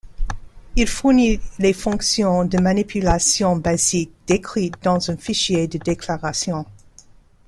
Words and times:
Il 0.75 0.87
fournit 0.87 1.39
les 1.59 1.73
fonctions 1.73 2.43
de 2.43 2.57
manipulations 2.57 3.55
basiques 3.57 4.11
décrites 4.25 4.81
dans 4.81 5.11
un 5.11 5.15
fichier 5.17 5.67
de 5.67 5.77
déclaration. 5.77 6.65